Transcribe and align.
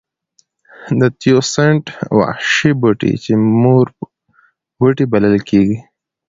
د 0.99 1.01
تیوسینټ 1.19 1.85
وحشي 2.17 2.71
بوټی 2.81 3.13
چې 3.23 3.31
مور 3.61 3.85
بوټی 4.79 5.05
بلل 5.11 5.35
کېږي. 5.49 5.77